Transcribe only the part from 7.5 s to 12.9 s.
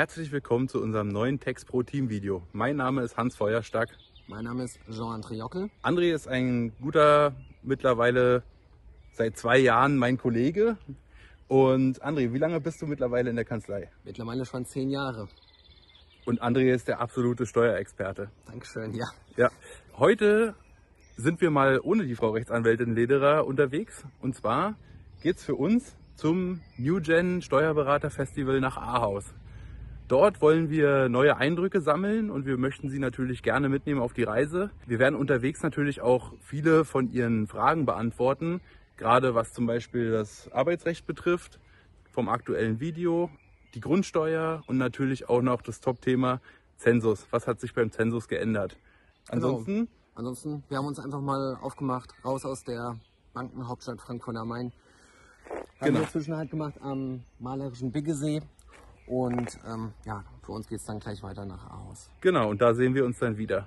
mittlerweile seit zwei Jahren mein Kollege. Und André, wie lange bist du